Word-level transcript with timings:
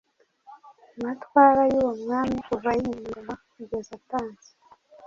amatwara 0.97 1.61
y’uwo 1.71 1.93
mwami 2.01 2.37
kuva 2.47 2.69
yimye 2.77 3.01
ingoma 3.07 3.33
kugeza 3.53 3.91
atanze, 3.99 4.49